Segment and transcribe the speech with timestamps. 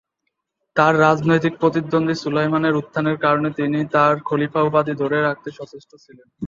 [0.75, 6.27] তার রাজনৈতিক প্রতিদ্বন্দ্বী সুলাইমানের উত্থানের কারণে তিনি তার খলিফা উপাধি ধরে রাখতে সচেষ্ট ছিলেন।